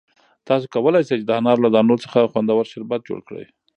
[0.47, 3.45] تاسو کولای شئ چې د انار له دانو څخه خوندور شربت جوړ کړئ.